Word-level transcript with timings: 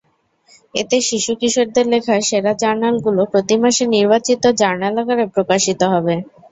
এতে 0.75 0.97
শিশু–কিশোরদের 1.09 1.85
লেখা 1.93 2.15
সেরা 2.29 2.53
জার্নালগুলো 2.61 3.21
প্রতি 3.31 3.55
মাসে 3.63 3.83
নির্বাচিত 3.95 4.43
জার্নাল 4.61 4.95
আকারে 5.01 5.25
প্রকাশিত 5.35 5.81
হবে। 5.93 6.15